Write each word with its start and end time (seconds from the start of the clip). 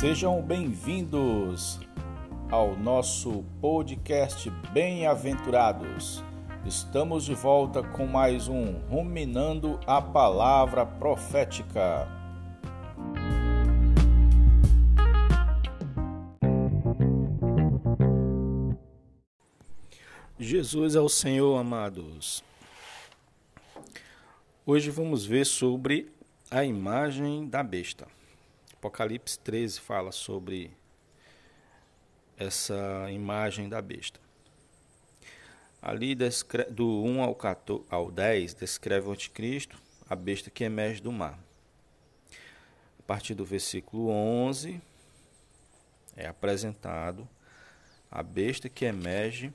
Sejam 0.00 0.40
bem-vindos 0.40 1.78
ao 2.50 2.74
nosso 2.74 3.44
podcast 3.60 4.48
Bem-aventurados. 4.72 6.24
Estamos 6.64 7.26
de 7.26 7.34
volta 7.34 7.82
com 7.82 8.06
mais 8.06 8.48
um 8.48 8.78
Ruminando 8.88 9.78
a 9.86 10.00
Palavra 10.00 10.86
Profética. 10.86 12.08
Jesus 20.38 20.94
é 20.94 21.00
o 21.00 21.10
Senhor, 21.10 21.58
amados. 21.58 22.42
Hoje 24.64 24.88
vamos 24.88 25.26
ver 25.26 25.44
sobre 25.44 26.10
a 26.50 26.64
imagem 26.64 27.46
da 27.46 27.62
besta. 27.62 28.06
Apocalipse 28.80 29.38
13 29.40 29.78
fala 29.78 30.10
sobre 30.10 30.74
essa 32.38 33.10
imagem 33.10 33.68
da 33.68 33.82
besta. 33.82 34.18
Ali 35.82 36.14
do 36.14 37.04
1 37.04 37.22
ao, 37.22 37.34
14, 37.34 37.84
ao 37.90 38.10
10 38.10 38.54
descreve 38.54 39.06
o 39.06 39.12
anticristo, 39.12 39.78
a 40.08 40.16
besta 40.16 40.48
que 40.48 40.64
emerge 40.64 41.02
do 41.02 41.12
mar. 41.12 41.38
A 42.98 43.02
partir 43.06 43.34
do 43.34 43.44
versículo 43.44 44.08
11 44.08 44.80
é 46.16 46.26
apresentado 46.26 47.28
a 48.10 48.22
besta 48.22 48.70
que 48.70 48.86
emerge 48.86 49.52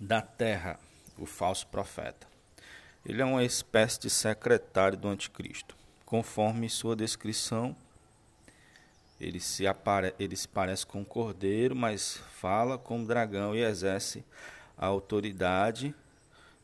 da 0.00 0.20
terra, 0.20 0.80
o 1.16 1.24
falso 1.24 1.68
profeta. 1.68 2.26
Ele 3.06 3.22
é 3.22 3.24
uma 3.24 3.44
espécie 3.44 4.00
de 4.00 4.10
secretário 4.10 4.98
do 4.98 5.06
anticristo. 5.06 5.77
Conforme 6.08 6.70
sua 6.70 6.96
descrição, 6.96 7.76
ele 9.20 9.38
se, 9.38 9.66
apare... 9.66 10.14
ele 10.18 10.34
se 10.34 10.48
parece 10.48 10.86
com 10.86 11.00
um 11.00 11.04
cordeiro, 11.04 11.76
mas 11.76 12.16
fala 12.32 12.78
como 12.78 13.06
dragão 13.06 13.54
e 13.54 13.62
exerce 13.62 14.24
a 14.74 14.86
autoridade 14.86 15.94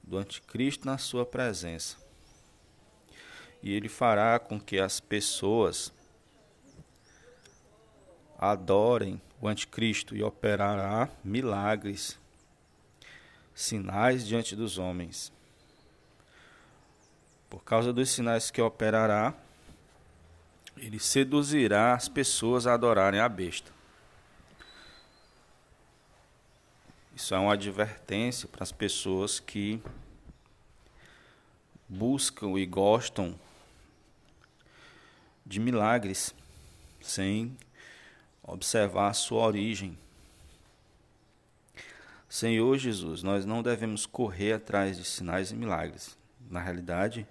do 0.02 0.16
anticristo 0.16 0.86
na 0.86 0.96
sua 0.96 1.26
presença. 1.26 1.98
E 3.62 3.70
ele 3.70 3.86
fará 3.86 4.38
com 4.38 4.58
que 4.58 4.78
as 4.78 4.98
pessoas 4.98 5.92
adorem 8.38 9.20
o 9.42 9.46
anticristo 9.46 10.16
e 10.16 10.22
operará 10.22 11.10
milagres, 11.22 12.18
sinais 13.54 14.26
diante 14.26 14.56
dos 14.56 14.78
homens. 14.78 15.30
Por 17.54 17.62
causa 17.62 17.92
dos 17.92 18.10
sinais 18.10 18.50
que 18.50 18.60
operará, 18.60 19.32
ele 20.76 20.98
seduzirá 20.98 21.94
as 21.94 22.08
pessoas 22.08 22.66
a 22.66 22.74
adorarem 22.74 23.20
a 23.20 23.28
besta. 23.28 23.70
Isso 27.14 27.32
é 27.32 27.38
uma 27.38 27.52
advertência 27.52 28.48
para 28.48 28.64
as 28.64 28.72
pessoas 28.72 29.38
que 29.38 29.80
buscam 31.88 32.58
e 32.58 32.66
gostam 32.66 33.38
de 35.46 35.60
milagres 35.60 36.34
sem 37.00 37.56
observar 38.42 39.10
a 39.10 39.14
sua 39.14 39.46
origem. 39.46 39.96
Senhor 42.28 42.76
Jesus, 42.78 43.22
nós 43.22 43.46
não 43.46 43.62
devemos 43.62 44.06
correr 44.06 44.54
atrás 44.54 44.96
de 44.96 45.04
sinais 45.04 45.52
e 45.52 45.54
milagres. 45.54 46.18
Na 46.50 46.60
realidade, 46.60 47.24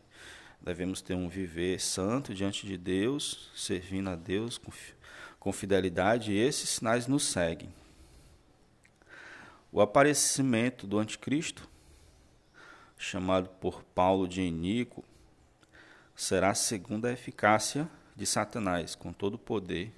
Devemos 0.64 1.02
ter 1.02 1.14
um 1.14 1.28
viver 1.28 1.80
santo 1.82 2.34
diante 2.34 2.66
de 2.66 2.78
Deus, 2.78 3.52
servindo 3.54 4.10
a 4.10 4.16
Deus 4.16 4.58
com, 4.58 4.72
com 5.38 5.52
fidelidade, 5.52 6.32
e 6.32 6.40
esses 6.40 6.70
sinais 6.70 7.06
nos 7.06 7.26
seguem. 7.26 7.74
O 9.72 9.82
aparecimento 9.82 10.88
do 10.88 11.00
anticristo, 11.00 11.68
chamado 12.98 13.50
por 13.50 13.84
Paulo 13.84 14.26
de 14.26 14.40
Enico, 14.40 15.04
será 16.16 16.54
segundo 16.54 17.08
a 17.08 17.12
eficácia 17.12 17.90
de 18.16 18.26
Satanás, 18.26 18.96
com 18.96 19.12
todo 19.12 19.34
o 19.34 19.40
poder 19.40 19.92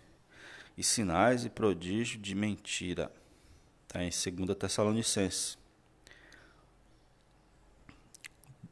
e 0.75 0.83
sinais 0.83 1.45
e 1.45 1.49
prodígio 1.49 2.19
de 2.19 2.33
mentira. 2.33 3.11
Está 3.87 4.03
em 4.03 4.09
2 4.09 4.57
Tessalonicenses 4.57 5.57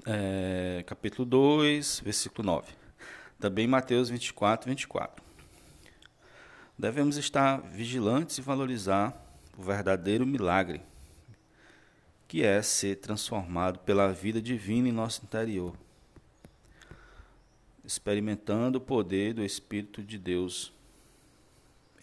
é, 0.05 0.83
capítulo 0.85 1.25
2, 1.25 2.01
versículo 2.03 2.45
9. 2.45 2.73
Também 3.39 3.67
Mateus 3.67 4.09
24, 4.09 4.69
24. 4.69 5.23
Devemos 6.77 7.17
estar 7.17 7.61
vigilantes 7.61 8.37
e 8.37 8.41
valorizar 8.41 9.15
o 9.57 9.61
verdadeiro 9.61 10.25
milagre, 10.25 10.81
que 12.27 12.43
é 12.43 12.61
ser 12.61 12.97
transformado 12.97 13.79
pela 13.79 14.11
vida 14.11 14.41
divina 14.41 14.89
em 14.89 14.91
nosso 14.91 15.23
interior, 15.23 15.75
experimentando 17.85 18.77
o 18.77 18.81
poder 18.81 19.33
do 19.33 19.43
Espírito 19.43 20.01
de 20.01 20.17
Deus 20.17 20.73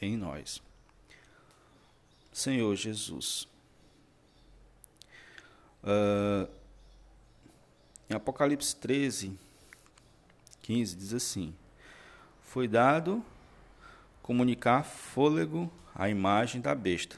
em 0.00 0.16
nós. 0.16 0.62
Senhor 2.33 2.75
Jesus. 2.77 3.49
Uh, 5.83 6.59
em 8.10 8.15
Apocalipse 8.15 8.75
13, 8.75 9.38
15, 10.62 10.97
diz 10.97 11.15
assim: 11.15 11.54
Foi 12.43 12.66
dado 12.66 13.25
comunicar 14.21 14.82
fôlego 14.82 15.71
à 15.94 16.09
imagem 16.09 16.60
da 16.60 16.75
besta, 16.75 17.16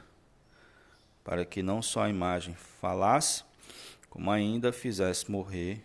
para 1.24 1.46
que 1.46 1.62
não 1.62 1.80
só 1.80 2.02
a 2.02 2.10
imagem 2.10 2.54
falasse, 2.54 3.42
como 4.10 4.30
ainda 4.30 4.70
fizesse 4.70 5.30
morrer 5.30 5.82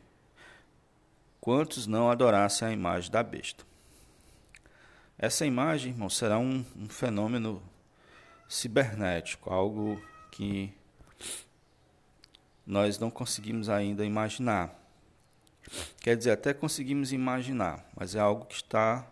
quantos 1.39 1.88
não 1.88 2.12
adorassem 2.12 2.68
a 2.68 2.72
imagem 2.74 3.09
da 3.09 3.24
besta. 3.24 3.63
Essa 5.18 5.45
imagem, 5.45 5.94
irmão, 5.94 6.09
será 6.09 6.38
um, 6.38 6.66
um 6.75 6.89
fenômeno 6.89 7.63
cibernético, 8.50 9.51
algo 9.51 10.01
que 10.31 10.72
nós 12.66 13.00
não 13.00 13.09
conseguimos 13.09 13.69
ainda 13.69 14.03
imaginar. 14.03 14.87
Quer 16.02 16.16
dizer, 16.16 16.32
até 16.32 16.54
conseguimos 16.54 17.12
imaginar, 17.12 17.86
mas 17.96 18.16
é 18.16 18.20
algo 18.20 18.46
que 18.46 18.56
está 18.56 19.06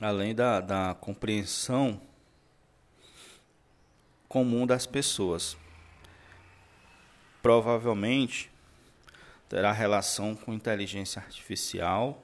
além 0.00 0.34
da, 0.34 0.60
da 0.60 0.94
compreensão 0.94 2.00
comum 4.28 4.66
das 4.66 4.86
pessoas. 4.86 5.56
Provavelmente 7.42 8.50
terá 9.48 9.72
relação 9.72 10.36
com 10.36 10.52
inteligência 10.52 11.20
artificial, 11.20 12.22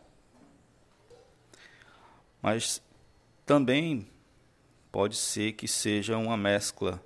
mas 2.42 2.82
também 3.46 4.06
pode 4.92 5.16
ser 5.16 5.52
que 5.52 5.66
seja 5.66 6.16
uma 6.16 6.36
mescla 6.36 7.02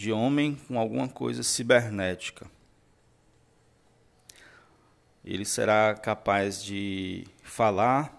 de 0.00 0.10
homem 0.10 0.54
com 0.66 0.78
alguma 0.78 1.06
coisa 1.06 1.42
cibernética. 1.42 2.50
Ele 5.22 5.44
será 5.44 5.94
capaz 5.94 6.64
de 6.64 7.26
falar 7.42 8.18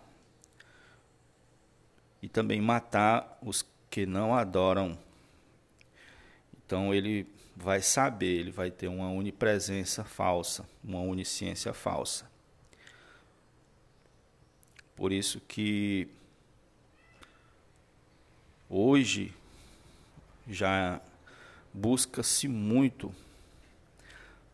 e 2.21 2.29
também 2.29 2.61
matar 2.61 3.35
os 3.41 3.65
que 3.89 4.05
não 4.05 4.35
adoram. 4.35 4.95
Então 6.63 6.93
ele 6.93 7.25
vai 7.55 7.81
saber, 7.81 8.27
ele 8.27 8.51
vai 8.51 8.69
ter 8.69 8.87
uma 8.87 9.09
onipresença 9.09 10.03
falsa, 10.03 10.69
uma 10.83 10.99
onisciência 10.99 11.73
falsa. 11.73 12.29
Por 14.95 15.11
isso 15.11 15.41
que 15.47 16.07
hoje 18.69 19.33
já 20.47 21.01
busca-se 21.73 22.47
muito 22.47 23.13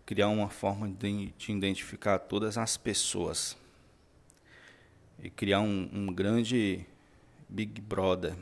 criar 0.05 0.29
uma 0.29 0.49
forma 0.49 0.87
de, 0.87 1.33
de, 1.37 1.51
identificar 1.51 2.17
todas 2.17 2.57
as 2.57 2.77
pessoas 2.77 3.57
e 5.21 5.29
criar 5.29 5.59
um, 5.59 5.89
um 5.91 6.13
grande 6.13 6.85
Big 7.49 7.81
Brother 7.81 8.35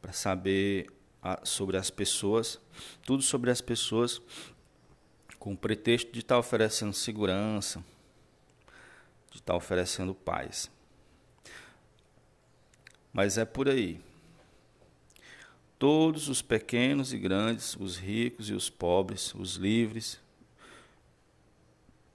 para 0.00 0.12
saber 0.12 0.88
a, 1.22 1.44
sobre 1.44 1.76
as 1.76 1.90
pessoas, 1.90 2.60
tudo 3.02 3.22
sobre 3.22 3.50
as 3.50 3.60
pessoas, 3.60 4.20
com 5.38 5.52
o 5.52 5.56
pretexto 5.56 6.12
de 6.12 6.20
estar 6.20 6.36
tá 6.36 6.38
oferecendo 6.38 6.92
segurança, 6.92 7.84
de 9.30 9.38
estar 9.38 9.52
tá 9.52 9.56
oferecendo 9.56 10.14
paz. 10.14 10.70
Mas 13.12 13.36
é 13.36 13.44
por 13.44 13.68
aí. 13.68 14.00
Todos 15.78 16.28
os 16.28 16.42
pequenos 16.42 17.12
e 17.12 17.18
grandes, 17.18 17.76
os 17.76 17.96
ricos 17.96 18.50
e 18.50 18.52
os 18.52 18.68
pobres, 18.68 19.32
os 19.34 19.54
livres 19.54 20.20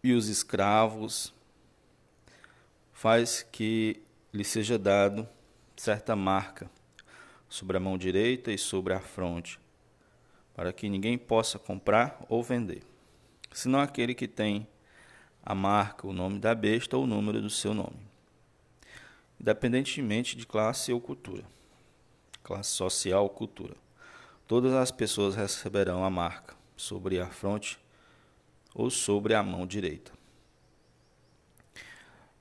e 0.04 0.12
os 0.12 0.28
escravos, 0.28 1.34
faz 2.92 3.42
que 3.42 4.02
lhe 4.34 4.44
seja 4.44 4.78
dado 4.78 5.28
certa 5.78 6.14
marca 6.16 6.70
sobre 7.48 7.78
a 7.78 7.80
mão 7.80 7.98
direita 7.98 8.52
e 8.52 8.58
sobre 8.58 8.94
a 8.94 9.00
fronte, 9.00 9.60
para 10.54 10.74
que 10.74 10.90
ninguém 10.90 11.18
possa 11.18 11.58
comprar 11.58 12.22
ou 12.28 12.44
vender, 12.44 12.84
senão 13.52 13.80
aquele 13.80 14.14
que 14.14 14.28
tem 14.28 14.68
a 15.42 15.56
marca, 15.56 16.06
o 16.08 16.14
nome 16.14 16.40
da 16.40 16.54
besta 16.54 16.98
ou 16.98 17.04
o 17.04 17.08
número 17.08 17.42
do 17.42 17.50
seu 17.50 17.74
nome, 17.74 18.00
independentemente 19.40 20.36
de 20.36 20.46
classe 20.46 20.92
ou 20.92 21.00
cultura, 21.00 21.44
classe 22.44 22.70
social 22.70 23.24
ou 23.24 23.30
cultura. 23.30 23.76
Todas 24.48 24.74
as 24.74 24.92
pessoas 24.92 25.36
receberão 25.36 26.04
a 26.04 26.10
marca 26.10 26.56
sobre 26.76 27.20
a 27.20 27.28
fronte 27.28 27.80
ou 28.76 28.90
sobre 28.90 29.34
a 29.34 29.42
mão 29.42 29.66
direita. 29.66 30.12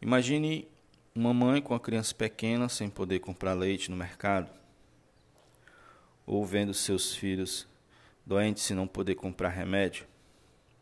Imagine 0.01 0.69
uma 1.15 1.33
mãe 1.33 1.63
com 1.63 1.75
a 1.75 1.81
criança 1.81 2.15
pequena 2.15 2.69
sem 2.69 2.91
poder 2.91 3.21
comprar 3.21 3.55
leite 3.55 3.91
no 3.91 3.97
mercado, 3.97 4.51
ou 6.27 6.45
vendo 6.45 6.75
seus 6.75 7.15
filhos 7.15 7.69
doentes 8.25 8.69
e 8.71 8.75
não 8.75 8.87
poder 8.87 9.15
comprar 9.15 9.51
remédio, 9.51 10.07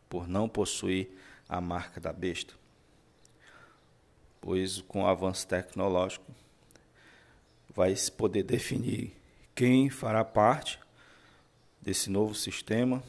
por 0.09 0.27
não 0.27 0.47
possuir 0.47 1.09
a 1.47 1.59
marca 1.59 1.99
da 1.99 2.13
besta. 2.13 2.53
Pois 4.39 4.81
com 4.81 5.03
o 5.03 5.07
avanço 5.07 5.47
tecnológico 5.47 6.25
vai 7.73 7.95
poder 8.17 8.43
definir 8.43 9.15
quem 9.55 9.89
fará 9.89 10.23
parte 10.23 10.79
desse 11.81 12.09
novo 12.09 12.35
sistema 12.35 13.01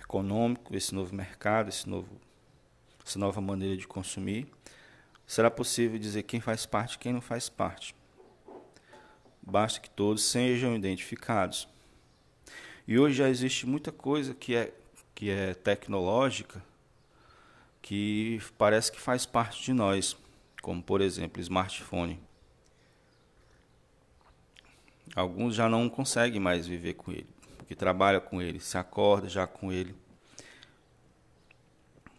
econômico, 0.00 0.74
esse 0.76 0.94
novo 0.94 1.14
mercado, 1.14 1.68
esse 1.68 1.88
novo, 1.88 2.08
essa 3.04 3.18
nova 3.18 3.40
maneira 3.40 3.76
de 3.76 3.86
consumir. 3.86 4.46
Será 5.26 5.50
possível 5.50 5.98
dizer 5.98 6.22
quem 6.24 6.40
faz 6.40 6.66
parte 6.66 6.94
e 6.94 6.98
quem 6.98 7.12
não 7.12 7.20
faz 7.20 7.48
parte. 7.48 7.94
Basta 9.42 9.80
que 9.80 9.90
todos 9.90 10.22
sejam 10.22 10.74
identificados. 10.74 11.66
E 12.86 12.98
hoje 12.98 13.16
já 13.16 13.28
existe 13.28 13.66
muita 13.66 13.90
coisa 13.90 14.34
que 14.34 14.54
é, 14.54 14.72
que 15.14 15.30
é 15.30 15.54
tecnológica 15.54 16.62
que 17.80 18.40
parece 18.56 18.90
que 18.90 18.98
faz 18.98 19.26
parte 19.26 19.62
de 19.62 19.72
nós, 19.74 20.16
como 20.62 20.82
por 20.82 21.02
exemplo, 21.02 21.40
smartphone. 21.42 22.18
Alguns 25.14 25.54
já 25.54 25.68
não 25.68 25.88
conseguem 25.88 26.40
mais 26.40 26.66
viver 26.66 26.94
com 26.94 27.12
ele, 27.12 27.28
porque 27.58 27.74
trabalha 27.74 28.20
com 28.20 28.40
ele, 28.40 28.60
se 28.60 28.78
acorda 28.78 29.28
já 29.28 29.46
com 29.46 29.72
ele. 29.72 29.94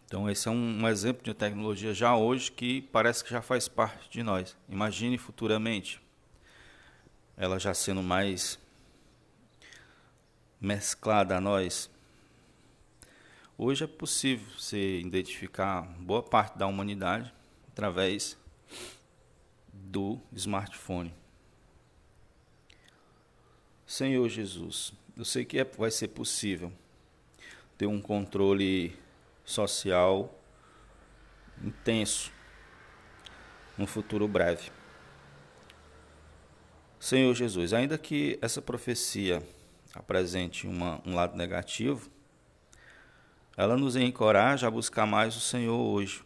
Então 0.05 0.29
esse 0.29 0.47
é 0.47 0.51
um, 0.51 0.83
um 0.83 0.87
exemplo 0.87 1.23
de 1.23 1.33
tecnologia 1.33 1.93
já 1.93 2.15
hoje 2.15 2.51
que 2.51 2.81
parece 2.83 3.23
que 3.23 3.29
já 3.31 3.41
faz 3.41 3.67
parte 3.67 4.09
de 4.09 4.23
nós. 4.23 4.55
Imagine 4.69 5.17
futuramente 5.17 5.99
ela 7.35 7.59
já 7.59 7.73
sendo 7.73 8.01
mais 8.01 8.57
mesclada 10.61 11.35
a 11.35 11.41
nós. 11.41 11.89
Hoje 13.57 13.83
é 13.83 13.87
possível 13.87 14.57
se 14.57 14.99
identificar 14.99 15.81
boa 15.99 16.23
parte 16.23 16.57
da 16.57 16.67
humanidade 16.67 17.33
através 17.67 18.37
do 19.73 20.19
smartphone. 20.33 21.13
Senhor 23.95 24.27
Jesus, 24.27 24.91
eu 25.15 25.23
sei 25.23 25.45
que 25.45 25.57
é, 25.57 25.63
vai 25.63 25.89
ser 25.89 26.09
possível 26.09 26.69
ter 27.77 27.85
um 27.85 28.01
controle 28.01 28.93
social 29.45 30.37
intenso 31.63 32.29
no 33.77 33.87
futuro 33.87 34.27
breve. 34.27 34.69
Senhor 36.99 37.33
Jesus, 37.33 37.71
ainda 37.71 37.97
que 37.97 38.37
essa 38.41 38.61
profecia 38.61 39.41
apresente 39.93 40.67
uma, 40.67 41.01
um 41.05 41.15
lado 41.15 41.37
negativo, 41.37 42.11
ela 43.55 43.77
nos 43.77 43.95
encoraja 43.95 44.67
a 44.67 44.71
buscar 44.71 45.05
mais 45.05 45.37
o 45.37 45.39
Senhor 45.39 45.79
hoje, 45.79 46.21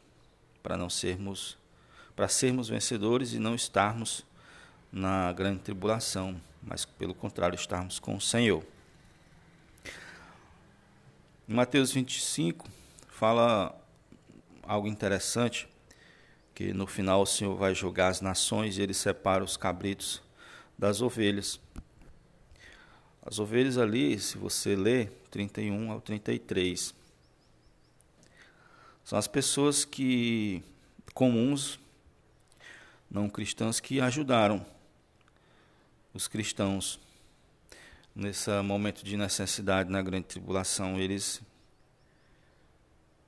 para 0.64 0.76
não 0.76 0.90
sermos 0.90 1.56
para 2.16 2.28
sermos 2.28 2.68
vencedores 2.68 3.32
e 3.34 3.38
não 3.38 3.54
estarmos 3.54 4.26
na 4.92 5.32
grande 5.34 5.60
tribulação, 5.60 6.40
mas 6.62 6.86
pelo 6.86 7.14
contrário, 7.14 7.56
estarmos 7.56 8.00
com 8.00 8.16
o 8.16 8.22
Senhor. 8.22 8.64
Em 11.48 11.54
Mateus 11.54 11.92
25 11.92 12.68
fala 13.10 13.76
algo 14.64 14.88
interessante, 14.88 15.68
que 16.54 16.74
no 16.74 16.86
final 16.86 17.22
o 17.22 17.26
Senhor 17.26 17.56
vai 17.56 17.74
julgar 17.74 18.10
as 18.10 18.22
nações 18.22 18.78
e 18.78 18.82
ele 18.82 18.94
separa 18.94 19.44
os 19.44 19.58
cabritos 19.58 20.22
das 20.78 21.02
ovelhas. 21.02 21.60
As 23.22 23.40
ovelhas 23.40 23.78
ali, 23.78 24.20
se 24.20 24.38
você 24.38 24.76
ler 24.76 25.12
31 25.30 25.92
ao 25.92 26.02
33, 26.02 26.94
são 29.04 29.18
as 29.18 29.28
pessoas 29.28 29.86
que 29.86 30.64
comuns, 31.14 31.80
não 33.10 33.28
cristãs, 33.28 33.80
que 33.80 34.00
ajudaram 34.00 34.66
os 36.20 36.28
cristãos 36.28 37.00
nesse 38.14 38.52
momento 38.62 39.06
de 39.06 39.16
necessidade 39.16 39.90
na 39.90 40.02
grande 40.02 40.26
tribulação. 40.28 41.00
Eles, 41.00 41.42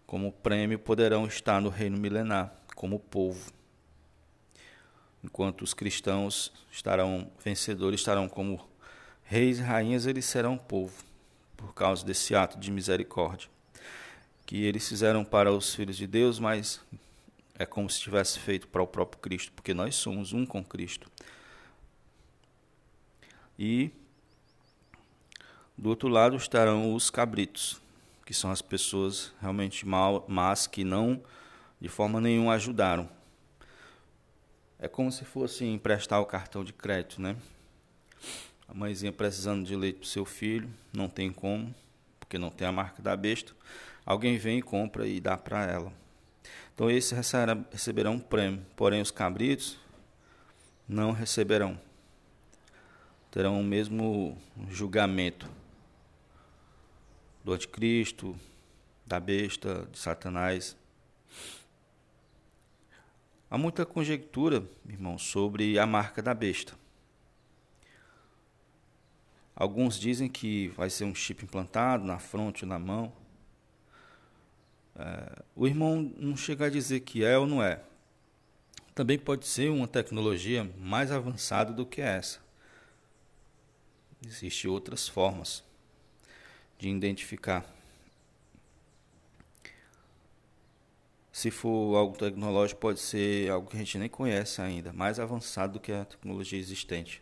como 0.05 0.29
prêmio, 0.29 0.77
poderão 0.77 1.25
estar 1.25 1.61
no 1.61 1.69
reino 1.69 1.97
milenar, 1.97 2.53
como 2.75 2.99
povo. 2.99 3.49
Enquanto 5.23 5.61
os 5.61 5.73
cristãos 5.73 6.51
estarão 6.69 7.31
vencedores, 7.41 8.01
estarão 8.01 8.27
como 8.27 8.59
reis 9.23 9.59
e 9.59 9.61
rainhas 9.61 10.05
eles 10.05 10.25
serão 10.25 10.57
povo, 10.57 11.05
por 11.55 11.73
causa 11.73 12.05
desse 12.05 12.35
ato 12.35 12.59
de 12.59 12.69
misericórdia 12.71 13.49
que 14.45 14.65
eles 14.65 14.85
fizeram 14.89 15.23
para 15.23 15.49
os 15.49 15.73
filhos 15.73 15.95
de 15.95 16.05
Deus, 16.05 16.37
mas 16.37 16.81
é 17.57 17.65
como 17.65 17.89
se 17.89 18.01
tivesse 18.01 18.37
feito 18.37 18.67
para 18.67 18.83
o 18.83 18.87
próprio 18.87 19.21
Cristo, 19.21 19.53
porque 19.53 19.73
nós 19.73 19.95
somos 19.95 20.33
um 20.33 20.45
com 20.45 20.61
Cristo. 20.61 21.09
E 23.63 23.91
do 25.77 25.89
outro 25.89 26.09
lado 26.09 26.35
estarão 26.35 26.95
os 26.95 27.11
cabritos, 27.11 27.79
que 28.25 28.33
são 28.33 28.49
as 28.49 28.59
pessoas 28.59 29.31
realmente 29.39 29.85
mal, 29.87 30.25
mas 30.27 30.65
que 30.65 30.83
não 30.83 31.21
de 31.79 31.87
forma 31.87 32.19
nenhuma 32.19 32.53
ajudaram. 32.53 33.07
É 34.79 34.87
como 34.87 35.11
se 35.11 35.23
fosse 35.23 35.63
emprestar 35.63 36.19
o 36.19 36.25
cartão 36.25 36.63
de 36.63 36.73
crédito, 36.73 37.21
né? 37.21 37.35
A 38.67 38.73
mãezinha 38.73 39.11
precisando 39.11 39.63
de 39.63 39.75
leite 39.75 39.99
para 39.99 40.07
seu 40.07 40.25
filho, 40.25 40.67
não 40.91 41.07
tem 41.07 41.31
como, 41.31 41.71
porque 42.19 42.39
não 42.39 42.49
tem 42.49 42.67
a 42.67 42.71
marca 42.71 42.99
da 42.99 43.15
besta. 43.15 43.53
Alguém 44.03 44.39
vem 44.39 44.57
e 44.57 44.63
compra 44.63 45.07
e 45.07 45.19
dá 45.19 45.37
para 45.37 45.67
ela. 45.67 45.93
Então 46.73 46.89
esses 46.89 47.11
receberão 47.69 48.13
um 48.13 48.19
prêmio, 48.19 48.65
porém 48.75 49.03
os 49.03 49.11
cabritos 49.11 49.77
não 50.89 51.11
receberão. 51.11 51.79
Terão 53.31 53.61
o 53.61 53.63
mesmo 53.63 54.37
julgamento 54.69 55.49
do 57.45 57.53
anticristo, 57.53 58.35
da 59.05 59.21
besta, 59.21 59.87
de 59.89 59.97
Satanás. 59.97 60.75
Há 63.49 63.57
muita 63.57 63.85
conjectura, 63.85 64.63
irmão, 64.85 65.17
sobre 65.17 65.79
a 65.79 65.85
marca 65.85 66.21
da 66.21 66.33
besta. 66.33 66.73
Alguns 69.55 69.97
dizem 69.97 70.27
que 70.27 70.67
vai 70.69 70.89
ser 70.89 71.05
um 71.05 71.15
chip 71.15 71.45
implantado 71.45 72.03
na 72.03 72.19
fronte, 72.19 72.65
na 72.65 72.77
mão. 72.77 73.13
É, 74.93 75.41
o 75.55 75.65
irmão 75.65 76.13
não 76.17 76.35
chega 76.35 76.65
a 76.65 76.69
dizer 76.69 76.99
que 76.99 77.23
é 77.23 77.37
ou 77.37 77.47
não 77.47 77.63
é. 77.63 77.81
Também 78.93 79.17
pode 79.17 79.47
ser 79.47 79.69
uma 79.69 79.87
tecnologia 79.87 80.69
mais 80.77 81.13
avançada 81.13 81.71
do 81.71 81.85
que 81.85 82.01
essa. 82.01 82.50
Existem 84.25 84.69
outras 84.69 85.07
formas 85.07 85.63
de 86.77 86.89
identificar. 86.89 87.65
Se 91.31 91.49
for 91.49 91.95
algo 91.95 92.17
tecnológico, 92.17 92.79
pode 92.79 92.99
ser 92.99 93.49
algo 93.49 93.69
que 93.69 93.75
a 93.75 93.79
gente 93.79 93.97
nem 93.97 94.09
conhece 94.09 94.61
ainda, 94.61 94.93
mais 94.93 95.19
avançado 95.19 95.73
do 95.73 95.79
que 95.79 95.91
a 95.91 96.05
tecnologia 96.05 96.59
existente. 96.59 97.21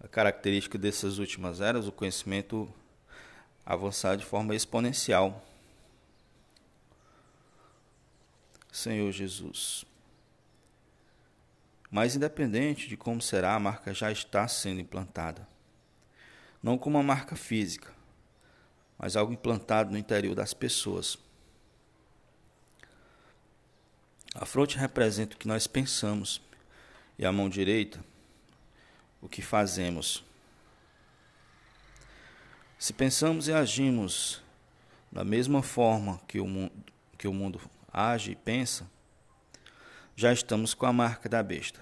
A 0.00 0.08
característica 0.08 0.76
dessas 0.76 1.18
últimas 1.18 1.60
eras, 1.60 1.86
o 1.86 1.92
conhecimento 1.92 2.68
avançar 3.64 4.16
de 4.16 4.24
forma 4.24 4.54
exponencial. 4.54 5.42
Senhor 8.70 9.10
Jesus. 9.10 9.86
Mas 11.94 12.16
independente 12.16 12.88
de 12.88 12.96
como 12.96 13.22
será, 13.22 13.54
a 13.54 13.60
marca 13.60 13.94
já 13.94 14.10
está 14.10 14.48
sendo 14.48 14.80
implantada. 14.80 15.46
Não 16.60 16.76
como 16.76 16.98
uma 16.98 17.04
marca 17.04 17.36
física, 17.36 17.94
mas 18.98 19.14
algo 19.14 19.32
implantado 19.32 19.92
no 19.92 19.96
interior 19.96 20.34
das 20.34 20.52
pessoas. 20.52 21.16
A 24.34 24.44
fronte 24.44 24.76
representa 24.76 25.36
o 25.36 25.38
que 25.38 25.46
nós 25.46 25.68
pensamos 25.68 26.42
e 27.16 27.24
a 27.24 27.30
mão 27.30 27.48
direita 27.48 28.04
o 29.22 29.28
que 29.28 29.40
fazemos. 29.40 30.24
Se 32.76 32.92
pensamos 32.92 33.46
e 33.46 33.52
agimos 33.52 34.42
da 35.12 35.22
mesma 35.22 35.62
forma 35.62 36.20
que 36.26 36.40
o, 36.40 36.46
mundo, 36.48 36.72
que 37.16 37.28
o 37.28 37.32
mundo 37.32 37.60
age 37.92 38.32
e 38.32 38.34
pensa, 38.34 38.84
já 40.16 40.32
estamos 40.32 40.74
com 40.74 40.86
a 40.86 40.92
marca 40.92 41.28
da 41.28 41.42
besta 41.42 41.80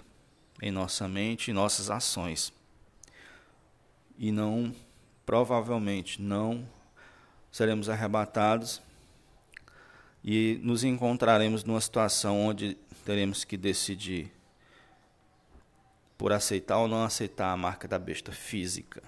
em 0.60 0.70
nossa 0.70 1.08
mente 1.08 1.50
e 1.50 1.54
nossas 1.54 1.90
ações. 1.90 2.52
E 4.16 4.30
não, 4.30 4.74
provavelmente, 5.26 6.22
não 6.22 6.66
seremos 7.50 7.88
arrebatados 7.88 8.80
e 10.22 10.60
nos 10.62 10.84
encontraremos 10.84 11.64
numa 11.64 11.80
situação 11.80 12.40
onde 12.40 12.74
teremos 13.04 13.44
que 13.44 13.56
decidir 13.56 14.30
por 16.16 16.32
aceitar 16.32 16.78
ou 16.78 16.86
não 16.86 17.02
aceitar 17.02 17.50
a 17.50 17.56
marca 17.56 17.88
da 17.88 17.98
besta 17.98 18.30
física. 18.30 19.02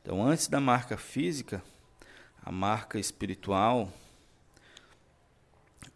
Então, 0.00 0.26
antes 0.26 0.48
da 0.48 0.58
marca 0.58 0.96
física, 0.96 1.62
a 2.42 2.50
marca 2.50 2.98
espiritual 2.98 3.92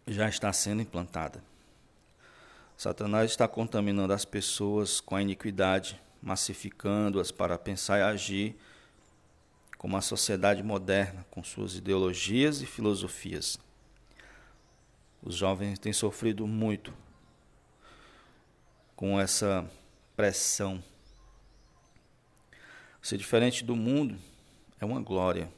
já 0.07 0.29
está 0.29 0.53
sendo 0.53 0.83
implantada. 0.83 1.48
Satanás 2.79 3.29
está 3.31 3.45
contaminando 3.45 4.13
as 4.13 4.23
pessoas 4.23 5.01
com 5.01 5.13
a 5.13 5.21
iniquidade, 5.21 6.01
massificando-as 6.21 7.29
para 7.29 7.57
pensar 7.57 7.99
e 7.99 8.03
agir 8.03 8.55
como 9.77 9.97
a 9.97 10.01
sociedade 10.01 10.63
moderna, 10.63 11.25
com 11.29 11.43
suas 11.43 11.75
ideologias 11.75 12.61
e 12.61 12.65
filosofias. 12.65 13.59
Os 15.21 15.35
jovens 15.35 15.77
têm 15.77 15.91
sofrido 15.91 16.47
muito 16.47 16.93
com 18.95 19.19
essa 19.19 19.69
pressão. 20.15 20.81
Ser 23.01 23.17
diferente 23.17 23.61
do 23.61 23.75
mundo 23.75 24.17
é 24.79 24.85
uma 24.85 25.01
glória. 25.01 25.51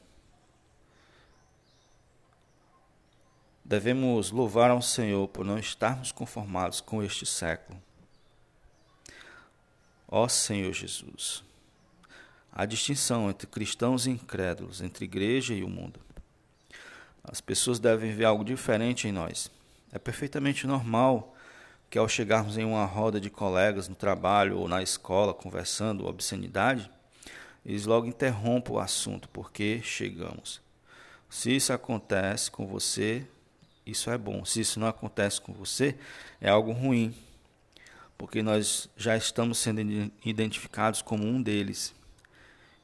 Devemos 3.72 4.30
louvar 4.30 4.70
ao 4.70 4.82
Senhor 4.82 5.26
por 5.28 5.46
não 5.46 5.58
estarmos 5.58 6.12
conformados 6.12 6.78
com 6.78 7.02
este 7.02 7.24
século. 7.24 7.82
Ó 10.06 10.28
Senhor 10.28 10.74
Jesus, 10.74 11.42
há 12.52 12.66
distinção 12.66 13.30
entre 13.30 13.46
cristãos 13.46 14.04
e 14.06 14.10
incrédulos, 14.10 14.82
entre 14.82 15.06
igreja 15.06 15.54
e 15.54 15.64
o 15.64 15.70
mundo. 15.70 15.98
As 17.24 17.40
pessoas 17.40 17.78
devem 17.78 18.12
ver 18.12 18.26
algo 18.26 18.44
diferente 18.44 19.08
em 19.08 19.12
nós. 19.12 19.50
É 19.90 19.98
perfeitamente 19.98 20.66
normal 20.66 21.34
que 21.88 21.96
ao 21.96 22.06
chegarmos 22.06 22.58
em 22.58 22.66
uma 22.66 22.84
roda 22.84 23.18
de 23.18 23.30
colegas 23.30 23.88
no 23.88 23.94
trabalho 23.94 24.58
ou 24.58 24.68
na 24.68 24.82
escola 24.82 25.32
conversando 25.32 26.06
obscenidade, 26.06 26.90
eles 27.64 27.86
logo 27.86 28.06
interrompam 28.06 28.74
o 28.74 28.78
assunto 28.78 29.30
porque 29.30 29.80
chegamos. 29.82 30.60
Se 31.30 31.56
isso 31.56 31.72
acontece 31.72 32.50
com 32.50 32.66
você, 32.66 33.26
isso 33.86 34.10
é 34.10 34.18
bom. 34.18 34.44
Se 34.44 34.60
isso 34.60 34.78
não 34.78 34.86
acontece 34.86 35.40
com 35.40 35.52
você, 35.52 35.96
é 36.40 36.48
algo 36.48 36.72
ruim, 36.72 37.14
porque 38.16 38.42
nós 38.42 38.88
já 38.96 39.16
estamos 39.16 39.58
sendo 39.58 40.10
identificados 40.24 41.02
como 41.02 41.24
um 41.26 41.42
deles, 41.42 41.94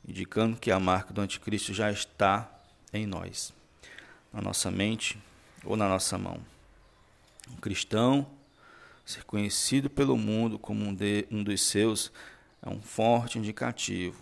indicando 0.06 0.56
que 0.56 0.70
a 0.70 0.80
marca 0.80 1.12
do 1.12 1.20
anticristo 1.20 1.72
já 1.72 1.90
está 1.90 2.50
em 2.92 3.06
nós, 3.06 3.52
na 4.32 4.40
nossa 4.40 4.70
mente 4.70 5.18
ou 5.64 5.76
na 5.76 5.88
nossa 5.88 6.18
mão. 6.18 6.40
Um 7.50 7.56
cristão 7.56 8.26
ser 9.04 9.24
conhecido 9.24 9.88
pelo 9.88 10.18
mundo 10.18 10.58
como 10.58 10.84
um, 10.84 10.94
de, 10.94 11.26
um 11.30 11.42
dos 11.42 11.62
seus 11.62 12.12
é 12.60 12.68
um 12.68 12.82
forte 12.82 13.38
indicativo 13.38 14.20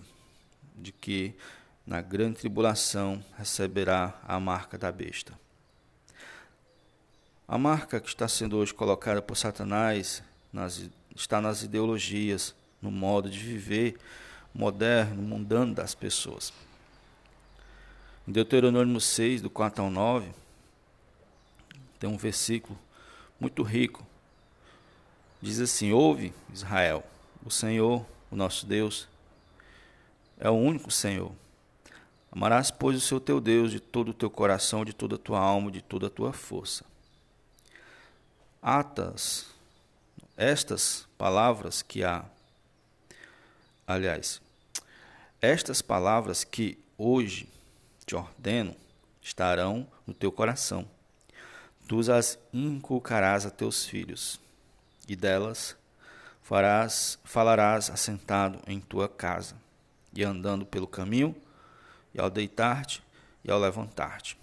de 0.76 0.92
que 0.92 1.34
na 1.86 2.00
grande 2.00 2.38
tribulação 2.38 3.24
receberá 3.36 4.20
a 4.26 4.38
marca 4.38 4.76
da 4.76 4.92
besta. 4.92 5.45
A 7.48 7.56
marca 7.56 8.00
que 8.00 8.08
está 8.08 8.26
sendo 8.26 8.56
hoje 8.56 8.74
colocada 8.74 9.22
por 9.22 9.36
Satanás 9.36 10.20
nas, 10.52 10.90
está 11.14 11.40
nas 11.40 11.62
ideologias, 11.62 12.52
no 12.82 12.90
modo 12.90 13.30
de 13.30 13.38
viver 13.38 13.96
moderno, 14.52 15.22
mundano 15.22 15.72
das 15.72 15.94
pessoas. 15.94 16.52
Em 18.26 18.32
Deuteronômio 18.32 19.00
6, 19.00 19.42
do 19.42 19.48
4 19.48 19.80
ao 19.80 19.88
9, 19.88 20.28
tem 22.00 22.10
um 22.10 22.16
versículo 22.16 22.76
muito 23.38 23.62
rico. 23.62 24.04
Diz 25.40 25.60
assim: 25.60 25.92
Ouve, 25.92 26.34
Israel, 26.52 27.04
o 27.44 27.50
Senhor, 27.50 28.04
o 28.28 28.34
nosso 28.34 28.66
Deus, 28.66 29.06
é 30.36 30.50
o 30.50 30.54
único 30.54 30.90
Senhor. 30.90 31.30
Amarás, 32.32 32.72
pois, 32.72 32.96
o 32.96 33.00
seu 33.00 33.20
teu 33.20 33.40
Deus 33.40 33.70
de 33.70 33.78
todo 33.78 34.08
o 34.08 34.14
teu 34.14 34.28
coração, 34.28 34.84
de 34.84 34.92
toda 34.92 35.14
a 35.14 35.18
tua 35.18 35.38
alma, 35.38 35.70
de 35.70 35.80
toda 35.80 36.08
a 36.08 36.10
tua 36.10 36.32
força 36.32 36.84
atas, 38.66 39.46
estas 40.36 41.06
palavras 41.16 41.82
que 41.82 42.02
há, 42.02 42.24
aliás, 43.86 44.42
estas 45.40 45.80
palavras 45.80 46.42
que 46.42 46.76
hoje 46.98 47.48
te 48.04 48.16
ordeno 48.16 48.74
estarão 49.22 49.86
no 50.04 50.12
teu 50.12 50.32
coração. 50.32 50.84
Tu 51.86 52.10
as 52.10 52.40
inculcarás 52.52 53.46
a 53.46 53.50
teus 53.50 53.86
filhos, 53.86 54.40
e 55.06 55.14
delas 55.14 55.76
farás, 56.42 57.20
falarás 57.22 57.88
assentado 57.88 58.60
em 58.66 58.80
tua 58.80 59.08
casa, 59.08 59.54
e 60.12 60.24
andando 60.24 60.66
pelo 60.66 60.88
caminho, 60.88 61.36
e 62.12 62.20
ao 62.20 62.28
deitar-te 62.28 63.00
e 63.44 63.50
ao 63.50 63.60
levantar-te. 63.60 64.36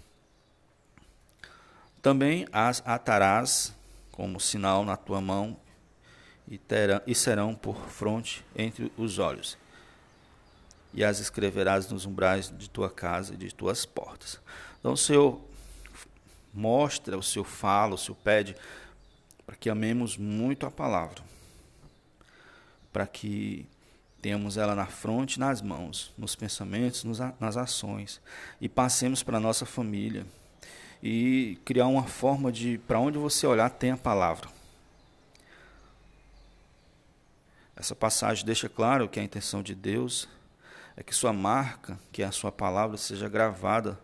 Também 2.00 2.48
as 2.50 2.82
atarás 2.86 3.74
como 4.14 4.38
sinal 4.38 4.84
na 4.84 4.96
tua 4.96 5.20
mão 5.20 5.56
e, 6.46 6.56
terão, 6.56 7.00
e 7.04 7.16
serão 7.16 7.52
por 7.52 7.74
fronte 7.88 8.46
entre 8.54 8.92
os 8.96 9.18
olhos. 9.18 9.58
E 10.92 11.02
as 11.02 11.18
escreverás 11.18 11.90
nos 11.90 12.06
umbrais 12.06 12.48
de 12.56 12.70
tua 12.70 12.88
casa 12.88 13.34
e 13.34 13.36
de 13.36 13.52
tuas 13.52 13.84
portas. 13.84 14.40
Então 14.78 14.92
o 14.92 14.96
Senhor 14.96 15.40
mostra, 16.52 17.18
o 17.18 17.22
Senhor 17.24 17.44
fala, 17.44 17.96
o 17.96 17.98
Senhor 17.98 18.14
pede 18.22 18.54
para 19.44 19.56
que 19.56 19.68
amemos 19.68 20.16
muito 20.16 20.64
a 20.64 20.70
palavra, 20.70 21.20
para 22.92 23.08
que 23.08 23.66
tenhamos 24.22 24.56
ela 24.56 24.76
na 24.76 24.86
fronte, 24.86 25.40
nas 25.40 25.60
mãos, 25.60 26.14
nos 26.16 26.36
pensamentos, 26.36 27.02
nas 27.40 27.56
ações, 27.56 28.20
e 28.60 28.68
passemos 28.68 29.24
para 29.24 29.38
a 29.38 29.40
nossa 29.40 29.66
família, 29.66 30.24
e 31.06 31.58
criar 31.66 31.86
uma 31.86 32.04
forma 32.04 32.50
de, 32.50 32.78
para 32.78 32.98
onde 32.98 33.18
você 33.18 33.46
olhar, 33.46 33.68
tem 33.68 33.90
a 33.90 33.96
palavra. 33.96 34.48
Essa 37.76 37.94
passagem 37.94 38.46
deixa 38.46 38.70
claro 38.70 39.06
que 39.06 39.20
a 39.20 39.22
intenção 39.22 39.62
de 39.62 39.74
Deus 39.74 40.26
é 40.96 41.02
que 41.02 41.14
sua 41.14 41.30
marca, 41.30 41.98
que 42.10 42.22
é 42.22 42.24
a 42.24 42.32
sua 42.32 42.50
palavra, 42.50 42.96
seja 42.96 43.28
gravada 43.28 44.00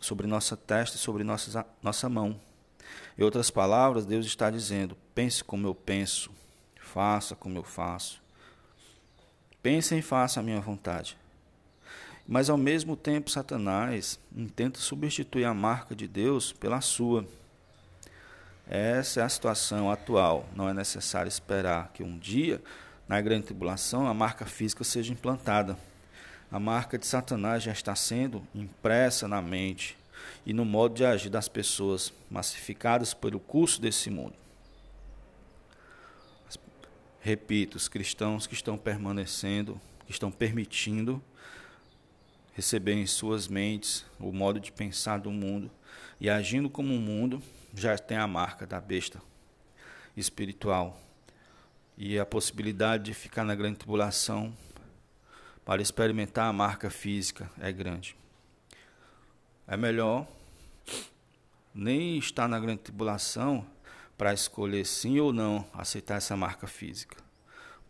sobre 0.00 0.26
nossa 0.26 0.56
testa 0.56 0.96
e 0.96 0.98
sobre 0.98 1.22
nossa, 1.22 1.64
nossa 1.80 2.08
mão. 2.08 2.40
Em 3.16 3.22
outras 3.22 3.48
palavras, 3.48 4.04
Deus 4.04 4.26
está 4.26 4.50
dizendo: 4.50 4.96
pense 5.14 5.44
como 5.44 5.68
eu 5.68 5.76
penso, 5.76 6.32
faça 6.80 7.36
como 7.36 7.56
eu 7.56 7.62
faço. 7.62 8.20
Pense 9.62 9.96
e 9.96 10.02
faça 10.02 10.40
a 10.40 10.42
minha 10.42 10.60
vontade. 10.60 11.16
Mas 12.28 12.50
ao 12.50 12.56
mesmo 12.56 12.96
tempo, 12.96 13.30
Satanás 13.30 14.18
intenta 14.34 14.80
substituir 14.80 15.44
a 15.44 15.54
marca 15.54 15.94
de 15.94 16.08
Deus 16.08 16.52
pela 16.52 16.80
sua. 16.80 17.26
Essa 18.68 19.20
é 19.20 19.22
a 19.22 19.28
situação 19.28 19.90
atual. 19.90 20.48
Não 20.56 20.68
é 20.68 20.74
necessário 20.74 21.28
esperar 21.28 21.92
que 21.94 22.02
um 22.02 22.18
dia, 22.18 22.60
na 23.06 23.20
grande 23.20 23.46
tribulação, 23.46 24.08
a 24.08 24.14
marca 24.14 24.44
física 24.44 24.82
seja 24.82 25.12
implantada. 25.12 25.78
A 26.50 26.58
marca 26.58 26.98
de 26.98 27.06
Satanás 27.06 27.62
já 27.62 27.70
está 27.70 27.94
sendo 27.94 28.42
impressa 28.52 29.28
na 29.28 29.40
mente 29.40 29.96
e 30.44 30.52
no 30.52 30.64
modo 30.64 30.96
de 30.96 31.04
agir 31.04 31.30
das 31.30 31.48
pessoas 31.48 32.12
massificadas 32.28 33.14
pelo 33.14 33.38
curso 33.38 33.80
desse 33.80 34.10
mundo. 34.10 34.34
Repito, 37.20 37.76
os 37.76 37.88
cristãos 37.88 38.46
que 38.46 38.54
estão 38.54 38.78
permanecendo, 38.78 39.80
que 40.06 40.12
estão 40.12 40.30
permitindo 40.30 41.22
receber 42.56 42.94
em 42.94 43.06
suas 43.06 43.48
mentes 43.48 44.02
o 44.18 44.32
modo 44.32 44.58
de 44.58 44.72
pensar 44.72 45.18
do 45.18 45.30
mundo 45.30 45.70
e 46.18 46.30
agindo 46.30 46.70
como 46.70 46.94
o 46.94 46.98
mundo, 46.98 47.42
já 47.74 47.98
tem 47.98 48.16
a 48.16 48.26
marca 48.26 48.66
da 48.66 48.80
besta 48.80 49.20
espiritual. 50.16 50.98
E 51.98 52.18
a 52.18 52.24
possibilidade 52.24 53.04
de 53.04 53.14
ficar 53.14 53.44
na 53.44 53.54
grande 53.54 53.76
tribulação 53.76 54.56
para 55.66 55.82
experimentar 55.82 56.48
a 56.48 56.52
marca 56.52 56.88
física 56.88 57.50
é 57.60 57.70
grande. 57.70 58.16
É 59.68 59.76
melhor 59.76 60.26
nem 61.74 62.16
estar 62.16 62.48
na 62.48 62.58
grande 62.58 62.80
tribulação 62.80 63.66
para 64.16 64.32
escolher 64.32 64.86
sim 64.86 65.20
ou 65.20 65.30
não 65.30 65.62
aceitar 65.74 66.16
essa 66.16 66.34
marca 66.34 66.66
física. 66.66 67.18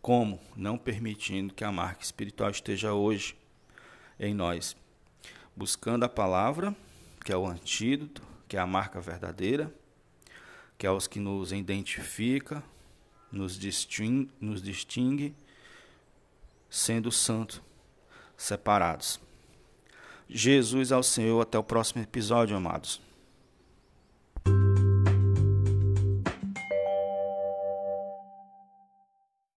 Como? 0.01 0.41
Não 0.57 0.77
permitindo 0.77 1.53
que 1.53 1.63
a 1.63 1.71
marca 1.71 2.03
espiritual 2.03 2.49
esteja 2.51 2.91
hoje 2.91 3.33
em 4.19 4.33
nós. 4.33 4.75
Buscando 5.55 6.03
a 6.03 6.09
palavra, 6.09 6.75
que 7.23 7.31
é 7.31 7.37
o 7.37 7.47
antídoto, 7.47 8.21
que 8.47 8.57
é 8.57 8.59
a 8.59 8.67
marca 8.67 8.99
verdadeira, 9.01 9.73
que 10.77 10.85
é 10.85 10.91
os 10.91 11.07
que 11.07 11.19
nos 11.19 11.51
identifica, 11.51 12.63
nos 13.31 13.57
distingue, 13.57 14.31
nos 14.39 14.61
distingue 14.61 15.35
sendo 16.69 17.11
santo, 17.11 17.61
separados. 18.35 19.19
Jesus 20.29 20.91
ao 20.91 21.01
Senhor, 21.01 21.41
até 21.41 21.57
o 21.57 21.63
próximo 21.63 22.03
episódio, 22.03 22.55
amados. 22.55 23.01